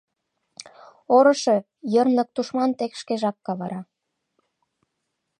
Орышо, 1.15 1.55
йырнык 1.93 2.29
тушман 2.35 2.71
тек 2.79 2.91
шкежак 3.01 3.37
кавара! 3.45 3.81